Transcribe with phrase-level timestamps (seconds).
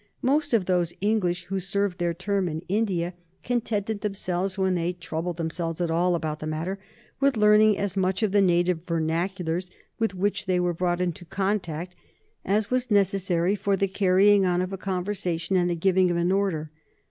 [0.23, 3.13] Most of those English who served their term in India
[3.43, 6.79] contented themselves, when they troubled themselves at all about the matter,
[7.19, 9.69] with learning as much of the native vernaculars
[9.99, 11.95] with which they were brought into contact
[12.43, 16.31] as was necessary for the carrying on of a conversation and the giving of an
[16.31, 16.71] order.